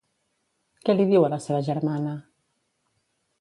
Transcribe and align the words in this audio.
Què 0.87 0.95
li 0.95 1.05
diu 1.11 1.27
a 1.27 1.29
la 1.33 1.39
seva 1.49 1.59
germana? 1.69 2.15